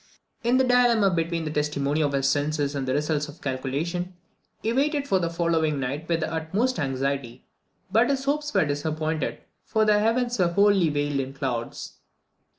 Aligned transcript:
In 0.43 0.57
this 0.57 0.67
dilemma 0.67 1.11
between 1.11 1.45
the 1.45 1.51
testimony 1.51 2.01
of 2.01 2.13
his 2.13 2.27
senses 2.27 2.73
and 2.73 2.87
the 2.87 2.93
results 2.95 3.27
of 3.27 3.39
calculation, 3.39 4.15
he 4.63 4.73
waited 4.73 5.07
for 5.07 5.19
the 5.19 5.29
following 5.29 5.79
night 5.79 6.09
with 6.09 6.21
the 6.21 6.33
utmost 6.33 6.79
anxiety; 6.79 7.45
but 7.91 8.09
his 8.09 8.23
hopes 8.23 8.51
were 8.51 8.65
disappointed, 8.65 9.41
for 9.63 9.85
the 9.85 9.99
heavens 9.99 10.39
were 10.39 10.47
wholly 10.47 10.89
veiled 10.89 11.19
in 11.19 11.33
clouds. 11.33 11.97